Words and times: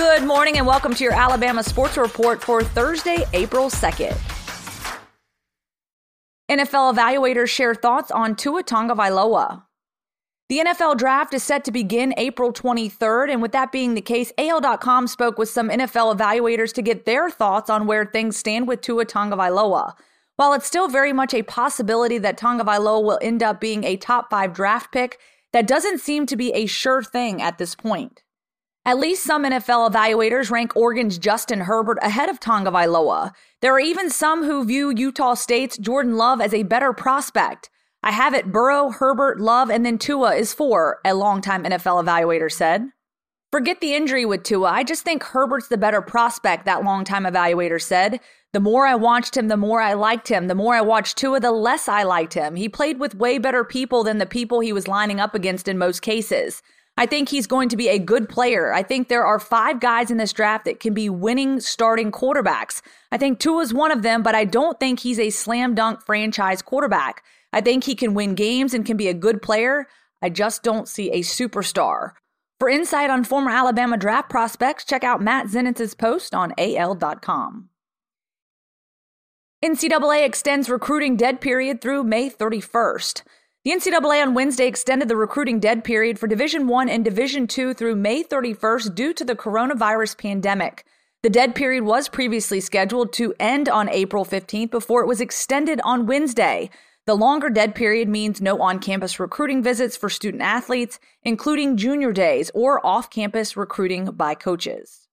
Good 0.00 0.24
morning 0.24 0.56
and 0.56 0.66
welcome 0.66 0.94
to 0.94 1.04
your 1.04 1.12
Alabama 1.12 1.62
Sports 1.62 1.98
Report 1.98 2.42
for 2.42 2.64
Thursday, 2.64 3.26
April 3.34 3.68
2nd. 3.68 4.16
NFL 6.50 6.94
evaluators 6.94 7.48
share 7.48 7.74
thoughts 7.74 8.10
on 8.10 8.34
Tua 8.34 8.64
Tagovailoa. 8.64 9.64
The 10.48 10.60
NFL 10.60 10.96
draft 10.96 11.34
is 11.34 11.42
set 11.42 11.64
to 11.64 11.70
begin 11.70 12.14
April 12.16 12.50
23rd, 12.50 13.30
and 13.30 13.42
with 13.42 13.52
that 13.52 13.72
being 13.72 13.92
the 13.92 14.00
case, 14.00 14.32
AL.com 14.38 15.06
spoke 15.06 15.36
with 15.36 15.50
some 15.50 15.68
NFL 15.68 16.16
evaluators 16.16 16.72
to 16.72 16.82
get 16.82 17.04
their 17.04 17.28
thoughts 17.28 17.68
on 17.68 17.86
where 17.86 18.06
things 18.06 18.38
stand 18.38 18.66
with 18.66 18.80
Tua 18.80 19.04
Tagovailoa. 19.04 19.92
While 20.36 20.54
it's 20.54 20.66
still 20.66 20.88
very 20.88 21.12
much 21.12 21.34
a 21.34 21.42
possibility 21.42 22.16
that 22.16 22.38
Tagovailoa 22.38 23.04
will 23.04 23.18
end 23.20 23.42
up 23.42 23.60
being 23.60 23.84
a 23.84 23.98
top 23.98 24.30
five 24.30 24.54
draft 24.54 24.92
pick, 24.92 25.18
that 25.52 25.66
doesn't 25.66 26.00
seem 26.00 26.24
to 26.24 26.36
be 26.36 26.54
a 26.54 26.64
sure 26.64 27.02
thing 27.02 27.42
at 27.42 27.58
this 27.58 27.74
point. 27.74 28.22
At 28.86 28.98
least 28.98 29.24
some 29.24 29.44
NFL 29.44 29.92
evaluators 29.92 30.50
rank 30.50 30.74
Oregon's 30.74 31.18
Justin 31.18 31.60
Herbert 31.60 31.98
ahead 32.00 32.30
of 32.30 32.40
Tagovailoa. 32.40 33.32
There 33.60 33.74
are 33.74 33.80
even 33.80 34.08
some 34.08 34.44
who 34.44 34.64
view 34.64 34.90
Utah 34.96 35.34
State's 35.34 35.76
Jordan 35.76 36.16
Love 36.16 36.40
as 36.40 36.54
a 36.54 36.62
better 36.62 36.94
prospect. 36.94 37.68
I 38.02 38.12
have 38.12 38.32
it 38.32 38.50
Burrow, 38.50 38.90
Herbert, 38.90 39.38
Love, 39.38 39.68
and 39.68 39.84
then 39.84 39.98
Tua 39.98 40.34
is 40.34 40.54
four, 40.54 41.00
a 41.04 41.12
longtime 41.12 41.64
NFL 41.64 42.02
evaluator 42.02 42.50
said. 42.50 42.88
Forget 43.52 43.82
the 43.82 43.94
injury 43.94 44.24
with 44.24 44.44
Tua. 44.44 44.70
I 44.70 44.84
just 44.84 45.02
think 45.02 45.24
Herbert's 45.24 45.68
the 45.68 45.76
better 45.76 46.00
prospect, 46.00 46.64
that 46.64 46.82
longtime 46.82 47.24
evaluator 47.24 47.82
said. 47.82 48.20
The 48.54 48.60
more 48.60 48.86
I 48.86 48.94
watched 48.94 49.36
him, 49.36 49.48
the 49.48 49.58
more 49.58 49.82
I 49.82 49.92
liked 49.92 50.28
him. 50.28 50.48
The 50.48 50.54
more 50.54 50.74
I 50.74 50.80
watched 50.80 51.18
Tua, 51.18 51.38
the 51.40 51.52
less 51.52 51.86
I 51.86 52.04
liked 52.04 52.32
him. 52.32 52.56
He 52.56 52.68
played 52.68 52.98
with 52.98 53.14
way 53.14 53.36
better 53.36 53.62
people 53.62 54.04
than 54.04 54.18
the 54.18 54.24
people 54.24 54.60
he 54.60 54.72
was 54.72 54.88
lining 54.88 55.20
up 55.20 55.34
against 55.34 55.68
in 55.68 55.76
most 55.76 56.00
cases. 56.00 56.62
I 57.00 57.06
think 57.06 57.30
he's 57.30 57.46
going 57.46 57.70
to 57.70 57.78
be 57.78 57.88
a 57.88 57.98
good 57.98 58.28
player. 58.28 58.74
I 58.74 58.82
think 58.82 59.08
there 59.08 59.24
are 59.24 59.40
five 59.40 59.80
guys 59.80 60.10
in 60.10 60.18
this 60.18 60.34
draft 60.34 60.66
that 60.66 60.80
can 60.80 60.92
be 60.92 61.08
winning 61.08 61.58
starting 61.58 62.12
quarterbacks. 62.12 62.82
I 63.10 63.16
think 63.16 63.38
Tua 63.38 63.62
is 63.62 63.72
one 63.72 63.90
of 63.90 64.02
them, 64.02 64.22
but 64.22 64.34
I 64.34 64.44
don't 64.44 64.78
think 64.78 65.00
he's 65.00 65.18
a 65.18 65.30
slam 65.30 65.74
dunk 65.74 66.02
franchise 66.02 66.60
quarterback. 66.60 67.24
I 67.54 67.62
think 67.62 67.84
he 67.84 67.94
can 67.94 68.12
win 68.12 68.34
games 68.34 68.74
and 68.74 68.84
can 68.84 68.98
be 68.98 69.08
a 69.08 69.14
good 69.14 69.40
player. 69.40 69.86
I 70.20 70.28
just 70.28 70.62
don't 70.62 70.86
see 70.86 71.10
a 71.10 71.20
superstar. 71.20 72.10
For 72.58 72.68
insight 72.68 73.08
on 73.08 73.24
former 73.24 73.50
Alabama 73.50 73.96
draft 73.96 74.28
prospects, 74.28 74.84
check 74.84 75.02
out 75.02 75.22
Matt 75.22 75.46
Zenitz's 75.46 75.94
post 75.94 76.34
on 76.34 76.52
AL.com. 76.58 77.70
NCAA 79.64 80.26
extends 80.26 80.68
recruiting 80.68 81.16
dead 81.16 81.40
period 81.40 81.80
through 81.80 82.04
May 82.04 82.28
31st. 82.28 83.22
The 83.62 83.72
NCAA 83.72 84.22
on 84.22 84.32
Wednesday 84.32 84.66
extended 84.66 85.08
the 85.08 85.16
recruiting 85.16 85.60
dead 85.60 85.84
period 85.84 86.18
for 86.18 86.26
Division 86.26 86.66
1 86.66 86.88
and 86.88 87.04
Division 87.04 87.46
2 87.46 87.74
through 87.74 87.94
May 87.94 88.22
31st 88.24 88.94
due 88.94 89.12
to 89.12 89.22
the 89.22 89.36
coronavirus 89.36 90.16
pandemic. 90.16 90.86
The 91.22 91.28
dead 91.28 91.54
period 91.54 91.84
was 91.84 92.08
previously 92.08 92.60
scheduled 92.60 93.12
to 93.12 93.34
end 93.38 93.68
on 93.68 93.90
April 93.90 94.24
15th 94.24 94.70
before 94.70 95.02
it 95.02 95.06
was 95.06 95.20
extended 95.20 95.78
on 95.84 96.06
Wednesday. 96.06 96.70
The 97.04 97.14
longer 97.14 97.50
dead 97.50 97.74
period 97.74 98.08
means 98.08 98.40
no 98.40 98.62
on 98.62 98.78
campus 98.78 99.20
recruiting 99.20 99.62
visits 99.62 99.94
for 99.94 100.08
student 100.08 100.42
athletes, 100.42 100.98
including 101.22 101.76
junior 101.76 102.12
days 102.12 102.50
or 102.54 102.84
off 102.86 103.10
campus 103.10 103.58
recruiting 103.58 104.06
by 104.06 104.34
coaches. 104.34 105.06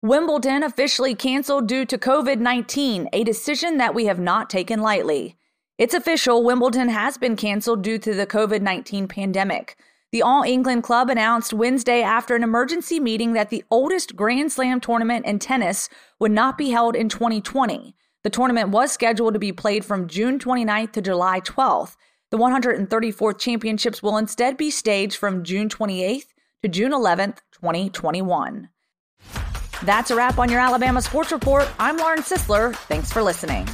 Wimbledon 0.00 0.62
officially 0.62 1.14
canceled 1.14 1.68
due 1.68 1.84
to 1.84 1.98
COVID 1.98 2.38
19, 2.38 3.10
a 3.12 3.22
decision 3.22 3.76
that 3.76 3.94
we 3.94 4.06
have 4.06 4.18
not 4.18 4.48
taken 4.48 4.80
lightly. 4.80 5.36
It's 5.80 5.94
official, 5.94 6.44
Wimbledon 6.44 6.90
has 6.90 7.16
been 7.16 7.36
canceled 7.36 7.80
due 7.80 7.96
to 8.00 8.12
the 8.12 8.26
COVID 8.26 8.60
19 8.60 9.08
pandemic. 9.08 9.78
The 10.12 10.20
All 10.20 10.42
England 10.42 10.82
Club 10.82 11.08
announced 11.08 11.54
Wednesday 11.54 12.02
after 12.02 12.36
an 12.36 12.42
emergency 12.42 13.00
meeting 13.00 13.32
that 13.32 13.48
the 13.48 13.64
oldest 13.70 14.14
Grand 14.14 14.52
Slam 14.52 14.80
tournament 14.80 15.24
in 15.24 15.38
tennis 15.38 15.88
would 16.18 16.32
not 16.32 16.58
be 16.58 16.68
held 16.68 16.94
in 16.94 17.08
2020. 17.08 17.96
The 18.24 18.28
tournament 18.28 18.68
was 18.68 18.92
scheduled 18.92 19.32
to 19.32 19.40
be 19.40 19.52
played 19.52 19.82
from 19.82 20.06
June 20.06 20.38
29th 20.38 20.92
to 20.92 21.00
July 21.00 21.40
12th. 21.40 21.96
The 22.30 22.36
134th 22.36 23.38
championships 23.38 24.02
will 24.02 24.18
instead 24.18 24.58
be 24.58 24.70
staged 24.70 25.16
from 25.16 25.44
June 25.44 25.70
28th 25.70 26.26
to 26.62 26.68
June 26.68 26.92
11th, 26.92 27.38
2021. 27.52 28.68
That's 29.84 30.10
a 30.10 30.14
wrap 30.14 30.38
on 30.38 30.50
your 30.50 30.60
Alabama 30.60 31.00
Sports 31.00 31.32
Report. 31.32 31.66
I'm 31.78 31.96
Lauren 31.96 32.20
Sisler. 32.20 32.74
Thanks 32.74 33.10
for 33.10 33.22
listening. 33.22 33.66